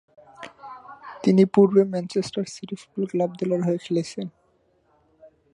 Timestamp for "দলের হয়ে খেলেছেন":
3.39-4.27